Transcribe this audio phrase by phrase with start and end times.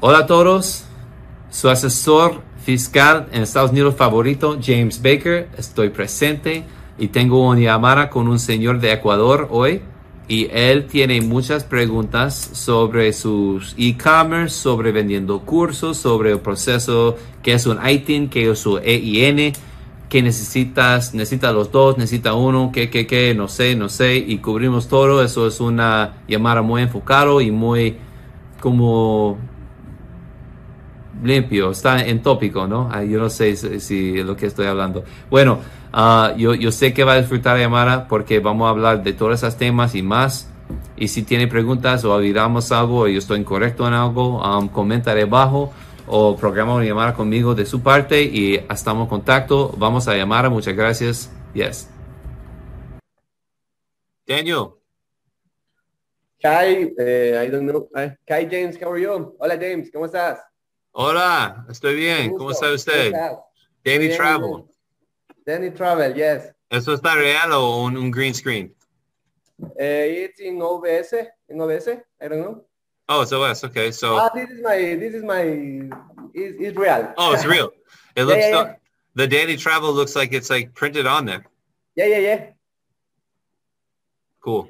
[0.00, 0.84] Hola a todos,
[1.50, 5.48] su asesor fiscal en Estados Unidos favorito, James Baker.
[5.58, 6.62] Estoy presente
[7.00, 9.82] y tengo una llamada con un señor de Ecuador hoy
[10.28, 17.54] y él tiene muchas preguntas sobre sus e-commerce, sobre vendiendo cursos, sobre el proceso, que
[17.54, 19.52] es un ITIN, que es un EIN,
[20.08, 24.38] que necesitas, necesita los dos, necesita uno, que, que, que, no sé, no sé, y
[24.38, 25.24] cubrimos todo.
[25.24, 27.96] Eso es una llamada muy enfocado y muy
[28.60, 29.38] como
[31.22, 32.88] limpio, está en tópico, ¿no?
[32.90, 35.04] Ah, yo no sé si, es lo que estoy hablando.
[35.30, 35.60] Bueno,
[35.92, 39.34] ah, yo, yo sé que va a disfrutar llamada porque vamos a hablar de todos
[39.34, 40.50] esos temas y más.
[40.96, 45.14] Y si tiene preguntas o olvidamos algo o yo estoy incorrecto en algo, um, comenta
[45.14, 45.72] debajo
[46.06, 49.74] o programa una llamada conmigo de su parte y estamos en contacto.
[49.76, 50.48] Vamos a llamar.
[50.50, 51.30] Muchas gracias.
[51.54, 51.88] Yes.
[54.26, 54.74] Daniel.
[56.44, 57.88] Hi, uh, I don't know.
[57.96, 58.76] Hi, James.
[58.80, 59.34] How are you?
[59.38, 59.90] Hola, James.
[59.90, 60.38] ¿Cómo estás?
[60.92, 62.36] Hola, estoy bien.
[62.36, 63.12] ¿Cómo está usted?
[63.84, 64.64] Danny Travel.
[65.46, 66.52] Danny Travel, yes.
[66.70, 68.74] ¿Eso está real o un, green screen?
[69.60, 71.14] Uh, it's in OBS.
[71.48, 71.88] In OBS?
[72.20, 72.64] I don't know.
[73.08, 73.64] Oh, it's OS.
[73.64, 74.16] Okay, so.
[74.16, 74.76] Ah, this is my.
[74.76, 75.42] This is my.
[76.34, 77.14] Is it's real.
[77.16, 77.70] Oh, it's real.
[78.14, 78.38] It looks.
[78.38, 78.74] yeah, yeah, yeah.
[79.14, 81.44] The Danny Travel looks like it's like printed on there.
[81.96, 82.46] Yeah, yeah, yeah.
[84.40, 84.68] Cool.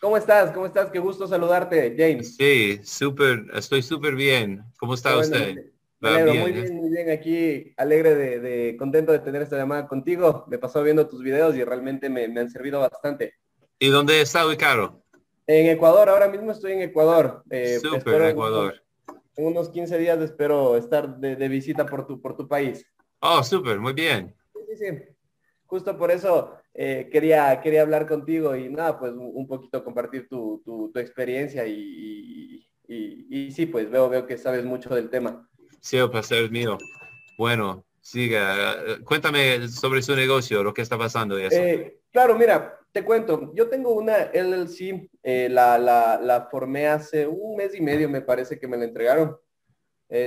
[0.00, 0.50] ¿Cómo estás?
[0.52, 0.90] ¿Cómo estás?
[0.90, 2.34] Qué gusto saludarte, James.
[2.36, 4.64] Sí, súper, estoy súper bien.
[4.78, 5.56] ¿Cómo está usted?
[6.00, 7.10] muy bien, muy bien.
[7.10, 10.46] Aquí, alegre de, contento de tener esta llamada contigo.
[10.48, 13.34] Me pasó viendo tus videos y realmente me, han servido bastante.
[13.78, 15.04] ¿Y dónde está ubicado?
[15.46, 17.44] En Ecuador, ahora mismo estoy en Ecuador.
[17.50, 18.82] Eh, súper, Ecuador.
[19.36, 22.86] En unos 15 días espero estar de, visita por tu, por tu país.
[23.18, 24.34] Oh, súper, muy bien.
[24.54, 24.98] Sí, sí, sí.
[25.66, 30.62] Justo por eso eh, quería, quería hablar contigo y nada, pues un, poquito compartir tu,
[30.64, 35.48] tu, experiencia y, y, sí, pues veo, veo que sabes mucho del tema.
[35.80, 36.78] Sí, el placer es mío.
[37.36, 38.76] Bueno, siga.
[39.04, 41.38] Cuéntame sobre su negocio, lo que está pasando.
[41.38, 41.56] Y eso.
[41.56, 43.52] Eh, claro, mira, te cuento.
[43.54, 48.20] Yo tengo una LLC, eh, la, la, la, formé hace un mes y medio, me
[48.20, 49.36] parece que me la entregaron.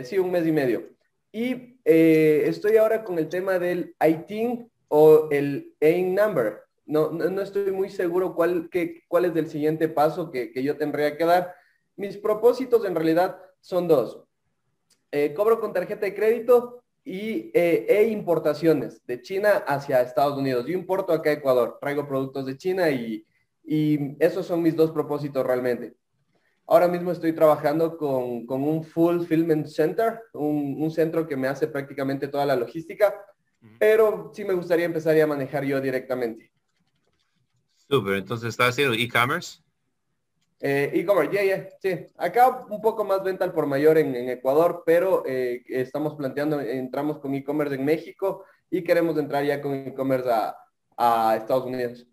[0.04, 0.90] sí, un mes y medio.
[1.32, 6.62] Y estoy ahora con el tema del ITIN o el AIN number.
[6.86, 10.78] No, no, estoy muy seguro cuál, qué, cuál es el siguiente paso que, que, yo
[10.78, 11.56] tendría que dar.
[11.96, 14.24] Mis propósitos en realidad son dos.
[15.12, 20.68] Eh, cobro con tarjeta de crédito y, eh, e importaciones de China hacia Estados Unidos.
[20.68, 23.26] Yo importo acá a Ecuador, traigo productos de China y,
[23.64, 25.96] y esos son mis dos propósitos realmente.
[26.68, 31.68] Ahora mismo estoy trabajando con, con un Fulfillment Center, un, un centro que me hace
[31.68, 33.16] prácticamente toda la logística
[33.80, 36.52] pero sí me gustaría empezar a manejar yo directamente.
[37.76, 39.60] Súper, entonces está haciendo e-commerce.
[40.60, 42.08] Eh, e-commerce, ya, ya, sí.
[42.18, 47.20] Acá un poco más venta al por mayor en, Ecuador, pero eh, estamos planteando, entramos
[47.20, 50.30] con e-commerce en México y queremos entrar ya con e-commerce
[50.98, 52.08] a, Estados Unidos.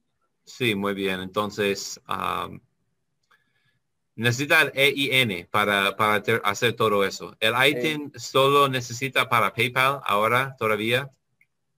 [0.44, 1.21] Sí, muy bien.
[1.21, 2.59] Entonces, um,
[4.17, 7.37] necesita el EIN para, para hacer todo eso.
[7.38, 11.11] ¿El ITIN solo necesita para PayPal ahora todavía?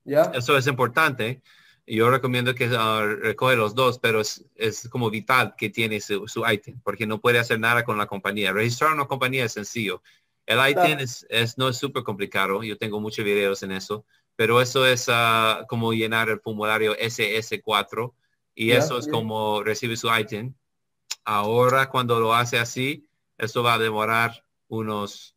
[0.04, 1.42] Eso es importante.
[1.86, 6.44] Yo recomiendo que uh, recoge los dos, pero es, como vital que tiene su, su
[6.46, 8.52] ITIN, porque no puede hacer nada con la compañía.
[8.52, 10.02] Registrar una compañía es sencillo.
[10.46, 12.62] El ITIN es, no es súper complicado.
[12.62, 14.04] Yo tengo muchos videos en eso,
[14.36, 18.12] pero eso es uh, como llenar el formulario SS4
[18.54, 20.54] y eso es como recibir su ITIN.
[21.24, 23.08] Ahora cuando lo hace así,
[23.38, 25.31] eso va a demorar unos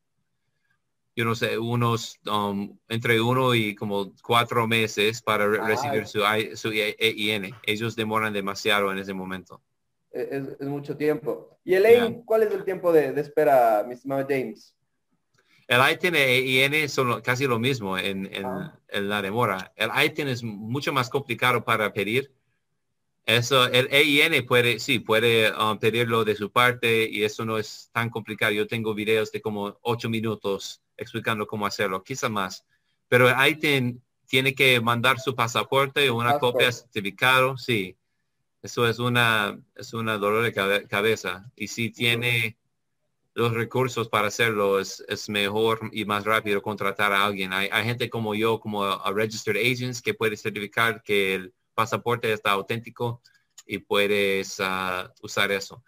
[1.15, 6.21] yo no sé, unos, um, entre uno y como cuatro meses para recibir su,
[6.55, 7.55] su EIN.
[7.63, 9.61] Ellos demoran demasiado en ese momento.
[10.11, 11.57] E, es, mucho tiempo.
[11.63, 14.75] ¿Y el EIN, cuál es el tiempo de, espera, mi estimado James?
[15.67, 18.77] El ITIN e EIN son casi lo mismo en, ah.
[18.89, 19.73] en, la demora.
[19.77, 22.31] El ITIN es mucho más complicado para pedir.
[23.25, 27.89] Eso, el EIN puede, sí, puede um, pedirlo de su parte y eso no es
[27.93, 28.51] tan complicado.
[28.51, 32.65] Yo tengo videos de como ocho minutos explicando cómo hacerlo, quizá más.
[33.07, 37.97] Pero ahí tiene que mandar su pasaporte o una copia certificado, sí.
[38.61, 41.51] Eso es una, es una dolor de cabeza.
[41.55, 42.57] Y si tiene
[43.35, 47.53] los recursos para hacerlo, es, es, mejor y más rápido contratar a alguien.
[47.53, 52.31] Hay, hay gente como yo, como a, registered agents, que puede certificar que el pasaporte
[52.31, 53.21] está auténtico
[53.67, 55.83] y puedes ah, usar eso.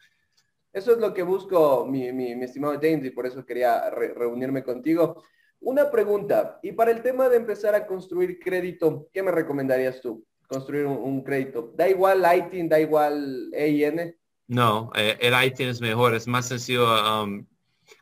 [0.78, 2.06] Eso es lo que busco, mi,
[2.44, 5.24] estimado James, y por eso quería reunirme contigo.
[5.60, 10.24] Una pregunta, y para el tema de empezar a construir crédito, ¿qué me recomendarías tú?
[10.48, 11.74] Construir un, crédito.
[11.76, 14.16] ¿Da igual ITIN, da igual EIN?
[14.46, 16.86] No, eh, el ITIN es mejor, es más sencillo
[17.24, 17.44] um,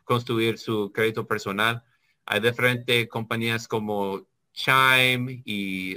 [0.04, 1.82] construir su crédito personal.
[2.26, 5.96] Hay diferentes compañías como Chime y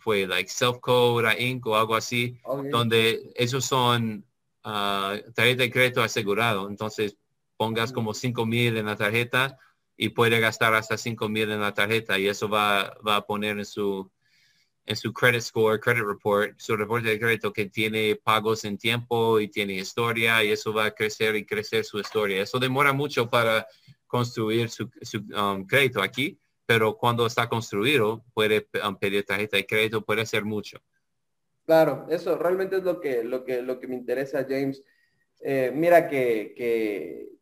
[0.00, 1.64] fue like Self Code Inc.
[1.66, 2.36] o algo así,
[2.72, 4.26] donde esos son
[4.66, 6.68] uh, tarjeta de crédito asegurado.
[6.68, 7.16] Entonces
[7.56, 9.58] pongas como 5 mil en la tarjeta
[9.96, 13.58] y puede gastar hasta 5 mil en la tarjeta y eso va, va a poner
[13.58, 14.10] en su
[14.86, 19.40] en su credit score, credit report, su reporte de crédito que tiene pagos en tiempo
[19.40, 22.40] y tiene historia y eso va a crecer y crecer su historia.
[22.40, 23.66] Eso demora mucho para
[24.06, 24.88] construir su,
[25.36, 30.44] um, crédito aquí, pero cuando está construido puede um, pedir tarjeta de crédito, puede hacer
[30.44, 30.80] mucho.
[31.66, 34.82] Claro, eso realmente es lo que, lo que, lo que me interesa, James.
[35.40, 36.54] Eh, mira que,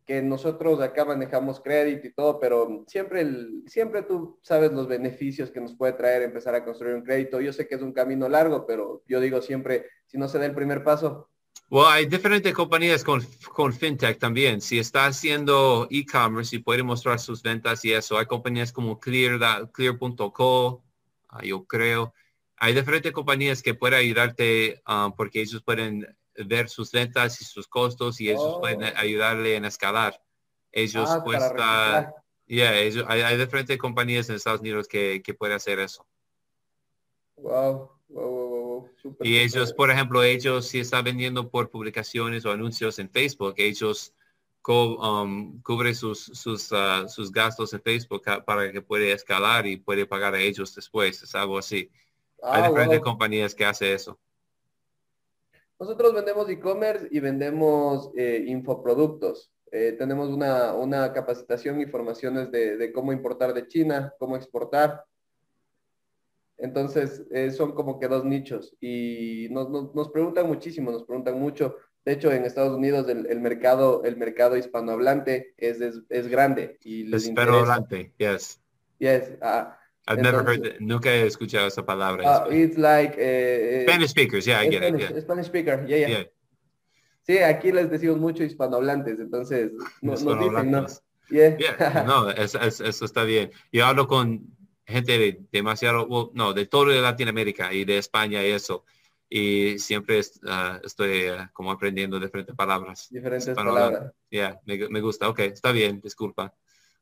[0.07, 5.51] que nosotros acá manejamos crédito y todo, pero siempre, el, siempre tú sabes los beneficios
[5.51, 7.41] que nos puede traer empezar a construir un crédito.
[7.41, 10.47] Yo sé que es un camino largo, pero yo digo siempre, si no se da
[10.47, 11.31] el primer paso.
[11.71, 13.23] Bueno, hay diferentes compañías con,
[13.53, 14.61] con fintech también.
[14.61, 19.71] Si está haciendo e-commerce y puede mostrar sus ventas y eso, hay compañías como Clear,
[19.73, 20.85] Clear.co,
[21.31, 22.13] ah, yo creo.
[22.57, 26.07] Hay diferentes compañías que pueden ayudarte ah, porque ellos pueden
[26.37, 28.93] ver sus ventas y sus costos y ellos pueden oh.
[28.97, 30.21] ayudarle en escalar.
[30.73, 32.15] Ellos ah, cuesta,
[32.47, 36.07] yeah, ellos, hay, diferentes compañías en Estados Unidos que, que pueden hacer eso.
[37.37, 37.95] Wow,
[39.21, 44.15] y ellos, por ejemplo, ellos si están vendiendo por publicaciones o anuncios en Facebook, ellos
[44.67, 50.07] um, cubren sus, sus, uh, sus gastos en Facebook para que pueda escalar y puede
[50.07, 51.23] pagar a ellos después.
[51.23, 51.91] Es algo así.
[52.45, 54.19] Hay ah, diferentes compañías que hacen eso.
[55.81, 59.51] Nosotros vendemos e-commerce y vendemos eh, infoproductos.
[59.73, 65.05] Eh, tenemos una, capacitación y formaciones de, cómo importar de China, cómo exportar.
[66.59, 71.77] Entonces, eh, son como que dos nichos y nos, preguntan muchísimo, nos preguntan mucho.
[72.05, 76.79] De hecho, en Estados Unidos el, mercado, el mercado hispanohablante es, es, grande.
[76.83, 78.61] Y hispanohablante, yes.
[78.99, 79.33] Yes.
[79.41, 79.77] Ah,
[80.07, 82.25] I've never heard nunca he escuchado esa palabra.
[82.25, 85.23] Uh, it's like uh, Spanish speakers, yeah, I get Spanish, it.
[85.23, 86.25] Spanish speaker, yeah, yeah,
[87.27, 89.73] Sí, aquí les decimos mucho hispanohablantes, entonces
[90.03, 90.87] nos, dicen, ¿no?
[91.31, 92.05] Yeah.
[92.07, 93.51] no, eso, eso, está bien.
[93.73, 94.55] Yo hablo con
[94.87, 98.85] gente de demasiado, no, de todo de Latinoamérica y de España y eso.
[99.31, 103.09] Y siempre uh, estoy uh, como aprendiendo diferentes palabras.
[103.11, 104.13] Diferentes palabras.
[104.29, 105.27] Yeah, me, me, gusta.
[105.31, 106.55] Ok, está bien, disculpa.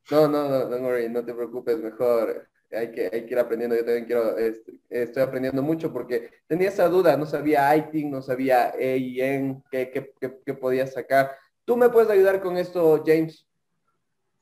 [0.09, 3.77] No, no, no, don't worry, no te preocupes, mejor hay que, hay que ir aprendiendo.
[3.77, 8.23] Yo también quiero, este, estoy aprendiendo mucho porque tenía esa duda, no sabía ITIN, no
[8.23, 11.33] sabía EIN, qué, qué, qué, podía sacar.
[11.65, 13.47] ¿Tú me puedes ayudar con esto, James?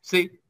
[0.00, 0.40] Sí.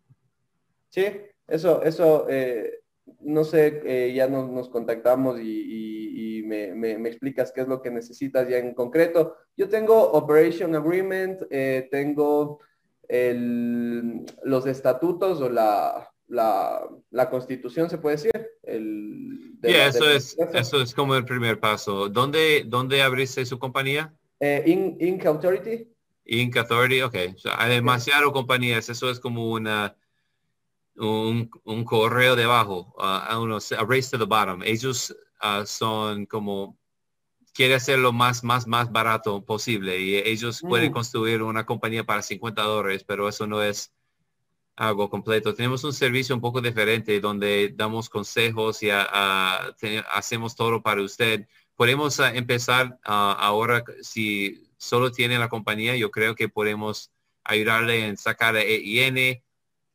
[0.88, 1.06] Sí,
[1.47, 2.81] eso, eso, eh,
[3.21, 7.81] no sé, eh, ya nos, nos contactamos y, y, me, me, explicas qué es lo
[7.81, 9.37] que necesitas ya en concreto.
[9.56, 12.59] Yo tengo Operation Agreement, eh, tengo
[13.06, 18.32] el, los estatutos o la, la, la constitución, se puede decir.
[18.62, 22.09] El, eso, es, eso es como el primer paso.
[22.09, 24.15] ¿Dónde, dónde abriste su compañía?
[24.38, 24.62] Eh,
[24.99, 25.27] Inc.
[25.27, 25.88] Authority.
[26.25, 26.56] Inc.
[26.56, 27.17] Authority, ok.
[27.56, 29.97] hay demasiadas compañías, eso es como una
[30.97, 34.62] un, un correo debajo, uh, a unos, a race to the bottom.
[34.62, 36.79] Ellos uh, son como
[37.53, 40.94] quiere hacer lo más, más, más barato posible y ellos pueden mm.
[40.94, 43.93] construir una compañía para 50 dólares, pero eso no es
[44.81, 45.55] algo completo.
[45.55, 51.46] Tenemos un servicio un poco diferente donde damos consejos y hacemos todo para usted.
[51.77, 57.10] Podemos ah, empezar ah, ahora, si solo tiene la compañía, yo creo que podemos
[57.44, 59.43] ayudarle en sacar EIN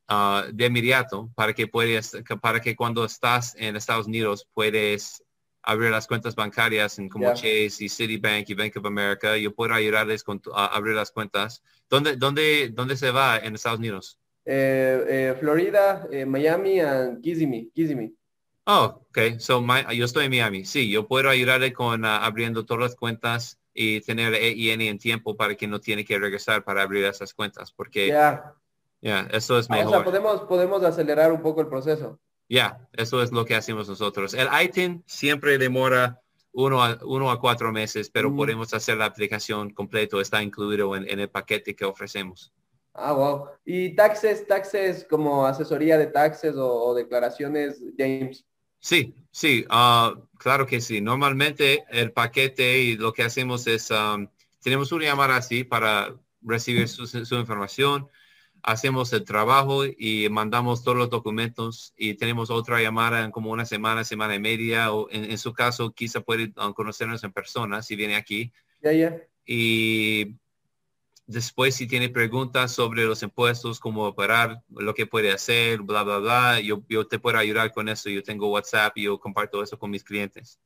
[0.09, 5.23] uh, de inmediato para que puedas, para que cuando estás en Estados Unidos puedes
[5.63, 9.35] abrir las cuentas bancarias en como Chase y Citibank y Bank of America.
[9.35, 11.63] Yo puedo ayudarles con, a abrir las cuentas.
[11.89, 14.19] ¿Dónde, dónde, ¿Dónde se va en Estados Unidos?
[14.45, 18.13] Eh, eh, Florida, eh, Miami and Kissimmee, Kissimmee.
[18.67, 19.39] Oh, ok.
[19.39, 20.65] So yo estoy en Miami.
[20.65, 25.35] Sí, yo puedo ayudarle con ah, abriendo todas las cuentas y tener EIN en tiempo
[25.35, 28.55] para que no tiene que regresar para abrir esas cuentas, porque ya,
[29.01, 29.27] yeah.
[29.31, 29.85] eso es mejor.
[29.85, 32.19] Ah, o sea, podemos, podemos acelerar un poco el proceso.
[32.47, 34.35] Ya, eso es lo que hacemos nosotros.
[34.35, 36.21] El ITIN siempre demora
[36.53, 38.35] uno a, uno a cuatro meses, pero mm.
[38.35, 42.53] podemos hacer la aplicación completo, está incluido en el paquete que ofrecemos.
[42.97, 43.49] Ah, wow.
[43.65, 48.45] ¿Y taxes, taxes como asesoría de taxes o, declaraciones, James?
[48.79, 51.01] Sí, sí, ah, claro que sí.
[51.01, 54.27] Normalmente el paquete y lo que hacemos es, um,
[54.61, 58.07] tenemos una llamada así para recibir su, información,
[58.63, 63.65] hacemos el trabajo y mandamos todos los documentos y tenemos otra llamada en como una
[63.65, 67.95] semana, semana y media, o en, su caso quizá puede um, conocernos en persona si
[67.97, 68.53] viene aquí.
[68.81, 69.17] Ya, ya.
[69.45, 70.37] Y
[71.27, 76.19] después si tiene preguntas sobre los impuestos, cómo operar, lo que puede hacer, bla, bla,
[76.19, 78.09] bla, yo, yo te puedo ayudar con eso.
[78.09, 80.59] Yo tengo WhatsApp y yo comparto eso con mis clientes.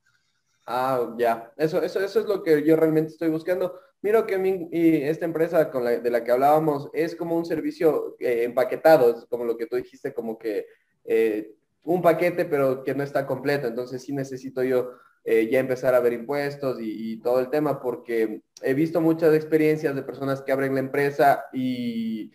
[0.66, 1.52] Ah, ya.
[1.58, 3.80] Eso, eso, eso es lo que yo realmente estoy buscando.
[4.02, 4.70] Miro que
[5.10, 9.58] esta empresa de la que hablábamos es como un servicio eh, empaquetado, es como lo
[9.58, 10.68] que tú dijiste, como que
[11.04, 13.68] eh, un paquete, pero que no está completo.
[13.68, 14.92] Entonces sí necesito yo
[15.24, 19.96] eh, ya empezar a ver impuestos y, todo el tema, porque he visto muchas experiencias
[19.96, 22.32] de personas que abren la empresa y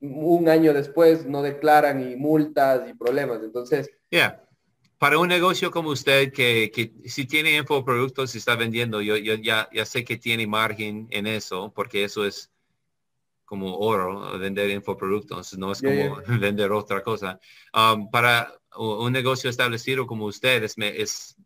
[0.00, 3.40] un año después no declaran y multas y problemas.
[3.42, 3.90] Entonces...
[4.10, 4.44] Yeah.
[4.98, 9.34] Para un negocio como usted, que, que si tiene infoproductos y está vendiendo, yo, yo
[9.34, 12.50] ya, ya sé que tiene margen en eso, porque eso es
[13.48, 17.40] como oro, vender infoproductos, no es como vender otra cosa.
[17.72, 21.36] Um, para un negocio establecido como usted es, es,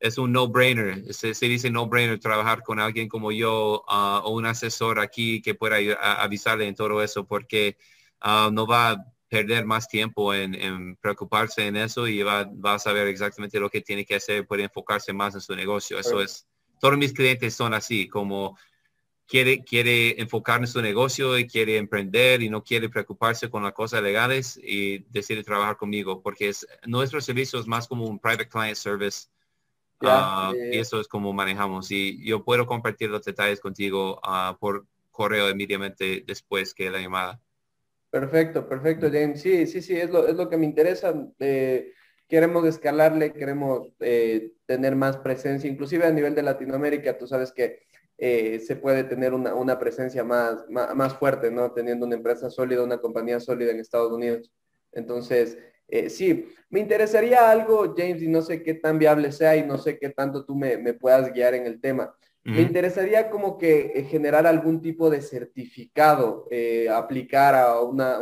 [0.00, 1.12] es un no-brainer.
[1.12, 5.76] Se, dice no-brainer trabajar con alguien como yo uh, o un asesor aquí que pueda
[6.22, 7.76] avisarle en todo eso porque
[8.24, 12.78] uh, no va a perder más tiempo en, preocuparse en eso y va, va, a
[12.78, 15.98] saber exactamente lo que tiene que hacer, puede enfocarse más en su negocio.
[15.98, 16.46] Eso es,
[16.80, 18.56] todos mis clientes son así, como
[19.26, 23.72] quiere, quiere enfocar en su negocio y quiere emprender y no quiere preocuparse con las
[23.72, 28.48] cosas legales y decide trabajar conmigo porque es, nuestro servicio es más como un private
[28.48, 29.28] client service.
[30.00, 31.90] Ah, y eso es como manejamos.
[31.90, 37.40] Y yo puedo compartir los detalles contigo uh, por correo inmediatamente después que la llamada.
[38.10, 39.40] Perfecto, perfecto, James.
[39.40, 41.14] Sí, sí, sí, es lo, es lo que me interesa.
[41.38, 41.92] Eh,
[42.28, 47.18] queremos escalarle, queremos eh, tener más presencia, inclusive a nivel de Latinoamérica.
[47.18, 47.82] Tú sabes que
[48.18, 51.72] eh, se puede tener una, presencia más, más, fuerte, ¿no?
[51.72, 54.50] Teniendo una empresa sólida, una compañía sólida en Estados Unidos.
[54.92, 59.64] Entonces, eh, sí, me interesaría algo, James, y no sé qué tan viable sea y
[59.64, 62.14] no sé qué tanto tú me, puedas guiar en el tema.
[62.42, 66.46] Me interesaría como que eh, generar algún tipo de certificado,
[66.92, 68.20] aplicar a una,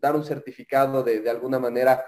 [0.00, 2.04] dar un certificado de, de alguna manera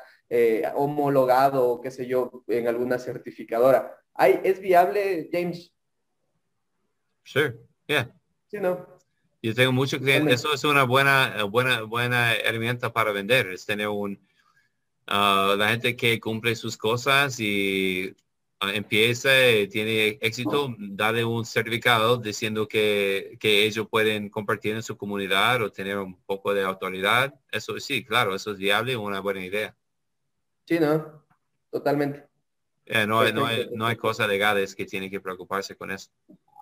[0.75, 3.97] homologado o qué sé yo, en alguna certificadora.
[4.15, 5.73] ¿Hay, ¿Es viable, James?
[7.25, 7.55] Sure,
[7.87, 8.13] yeah.
[8.49, 8.87] Sí, no.
[9.43, 10.35] Yo tengo mucho clientes.
[10.35, 13.49] Eso es una buena, buena, buena herramienta para vender.
[13.49, 14.21] Es tener un,
[15.09, 18.15] uh, la gente que cumple sus cosas y
[18.63, 24.83] uh, empieza, y tiene éxito, darle un certificado diciendo que, que, ellos pueden compartir en
[24.83, 27.35] su comunidad o tener un poco de autoridad.
[27.51, 29.77] Eso sí, claro, eso es viable, una buena idea.
[30.67, 31.25] Sí, no,
[31.71, 32.27] totalmente.
[33.07, 36.11] no, hay, no, hay, no hay cosas legales que tienen que preocuparse con eso.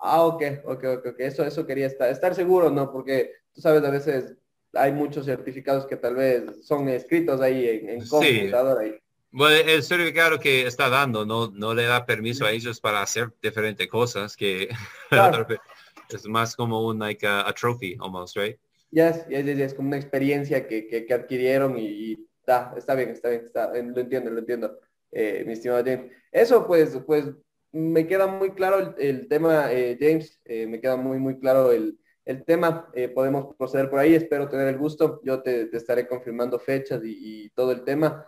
[0.01, 1.19] Ah, ok, ok, ok, ok.
[1.19, 2.91] Eso, eso quería estar, estar seguro, ¿no?
[2.91, 4.35] Porque tú sabes, a veces
[4.73, 8.81] hay muchos certificados que tal vez son escritos ahí en, en computadora.
[8.81, 8.95] Ahí.
[9.31, 13.31] Bueno, el certificado que está dando no, no le da permiso a ellos para hacer
[13.41, 14.69] diferentes cosas que
[16.09, 18.57] es más como un like a, trophy almost, right?
[18.91, 23.29] Yes, yes, yes, es como una experiencia que, que, adquirieron y, está, está bien, está
[23.29, 24.79] bien, está, lo entiendo, lo entiendo,
[25.13, 26.11] eh, mi estimado James.
[26.29, 27.31] Eso pues, pues
[27.71, 31.97] me queda muy claro el, tema, eh, James, eh, me queda muy, muy claro el,
[32.45, 32.89] tema.
[32.93, 35.21] Eh, podemos proceder por ahí, espero tener el gusto.
[35.23, 38.25] Yo te, estaré confirmando fechas y, todo el tema.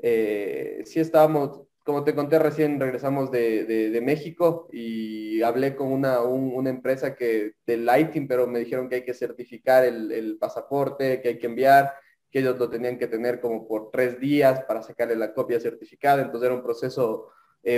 [0.00, 7.14] sí estábamos, como te conté recién, regresamos de, México y hablé con una, una, empresa
[7.14, 11.38] que de Lighting, pero me dijeron que hay que certificar el, el pasaporte, que hay
[11.38, 11.92] que enviar
[12.30, 16.20] que ellos lo tenían que tener como por tres días para sacarle la copia certificada,
[16.22, 17.30] entonces era un proceso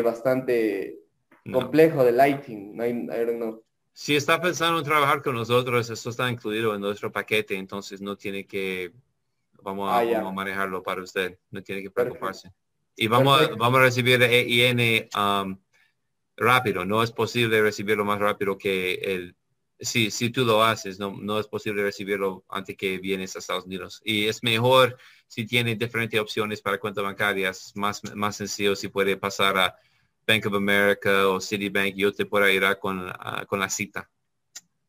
[0.03, 0.99] bastante
[1.53, 2.75] complejo de lighting.
[3.99, 8.15] Si está pensando en trabajar con nosotros, eso está incluido en nuestro paquete, entonces no
[8.15, 8.93] tiene que,
[9.63, 12.53] vamos a, ah, manejarlo para usted, no tiene que preocuparse.
[12.95, 15.59] Y vamos a, vamos a recibir EIN um,
[16.37, 19.35] rápido, no es posible recibirlo más rápido que el,
[19.81, 23.65] si, si tú lo haces, no, no es posible recibirlo antes que vienes a Estados
[23.65, 24.03] Unidos.
[24.05, 29.17] Y es mejor si tiene diferentes opciones para cuentas bancarias, más, más sencillo si puede
[29.17, 29.79] pasar a
[30.27, 34.11] Bank of America o Citibank, yo te puedo ayudar con, uh, con la cita.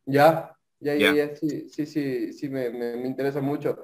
[0.06, 3.77] Ya, ya, ya, ya, sí, sí, sí, sí, me, me, interesa mucho.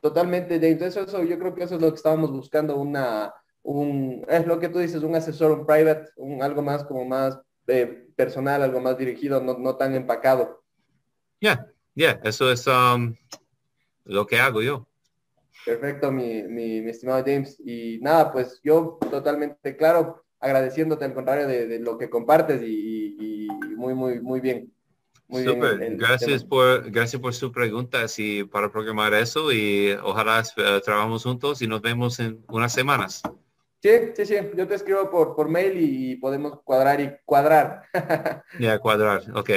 [0.00, 3.32] Totalmente, de entonces eso, yo creo que eso es lo que estábamos buscando, una,
[3.62, 7.38] un, es lo que tú dices, un asesor, un private, un, algo más como más
[7.66, 10.62] eh, personal, algo más dirigido, no, no tan empacado.
[11.40, 13.14] Ya, ya, eso es um,
[14.04, 14.86] lo que hago yo.
[15.64, 17.60] Perfecto, mi, mi, mi, estimado James.
[17.64, 23.94] Y nada, pues yo totalmente claro, agradeciéndote al contrario de, lo que compartes y, muy,
[23.94, 24.72] muy, muy bien.
[25.28, 30.80] Muy Bien gracias por gracias por sus preguntas y para programar eso y ojalá uh,
[30.80, 33.22] trabajemos juntos y nos vemos en unas semanas.
[33.82, 37.82] Sí, sí, sí, yo te escribo por, por mail y podemos cuadrar y cuadrar.
[38.60, 39.50] Ya, cuadrar, ok.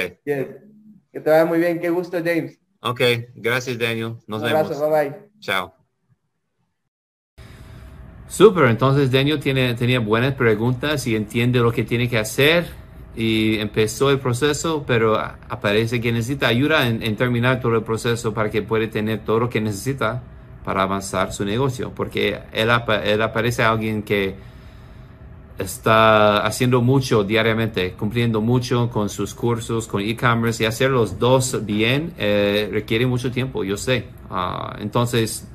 [1.12, 1.80] Que te vaya muy bien.
[1.80, 2.60] Qué gusto, James.
[2.82, 3.00] Ok,
[3.34, 4.16] gracias, Daniel.
[4.26, 4.80] Nos Un vemos.
[4.80, 5.30] Bye bye.
[5.40, 5.79] Chao.
[8.30, 12.64] Super, entonces Daniel tiene, tenía buenas preguntas y entiende lo que tiene que hacer
[13.16, 18.48] y empezó el proceso, pero aparece que necesita ayuda en, terminar todo el proceso para
[18.48, 20.22] que pueda tener todo lo que necesita
[20.64, 22.70] para avanzar su negocio, porque él,
[23.04, 24.36] él aparece alguien que
[25.58, 31.66] está haciendo mucho diariamente, cumpliendo mucho con sus cursos, con e-commerce y hacer los dos
[31.66, 34.04] bien eh, requiere mucho tiempo, yo sé.
[34.30, 35.48] Ah, entonces,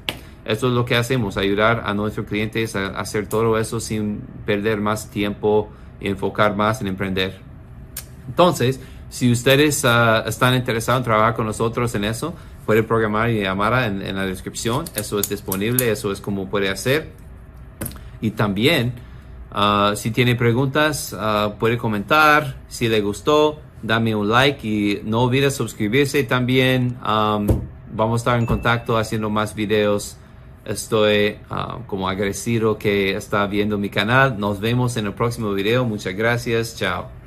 [0.46, 4.80] eso es lo que hacemos, ayudar a nuestros clientes a, hacer todo eso sin perder
[4.80, 7.40] más tiempo y enfocar más en emprender.
[8.28, 12.36] Entonces, si ustedes ah, están interesados en trabajar con nosotros en eso,
[12.66, 14.86] pueden programar y llamar en, la descripción.
[14.96, 17.12] Eso es disponible, eso es como puede hacer.
[18.22, 18.94] Y también,
[19.52, 22.58] ah, si tiene preguntas, uh, puede comentar.
[22.68, 26.24] Si le gustó, dame un like y no olvides suscribirse.
[26.24, 30.18] También vamos a estar en contacto haciendo más videos
[30.66, 34.40] Estoy ah, como agradecido que está viendo mi canal.
[34.40, 35.86] Nos vemos en el próximo video.
[35.86, 36.76] Muchas gracias.
[36.76, 37.25] Chao.